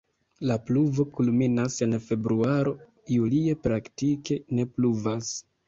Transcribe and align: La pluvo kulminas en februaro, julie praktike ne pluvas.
La 0.51 0.55
pluvo 0.69 1.05
kulminas 1.17 1.75
en 1.87 1.93
februaro, 2.07 2.75
julie 3.19 3.57
praktike 3.69 4.41
ne 4.57 4.69
pluvas. 4.75 5.33